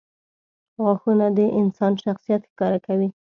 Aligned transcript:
•غاښونه 0.81 1.25
د 1.37 1.39
انسان 1.61 1.93
شخصیت 2.03 2.41
ښکاره 2.51 2.79
کوي. 2.87 3.09